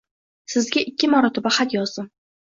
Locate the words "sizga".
0.53-0.83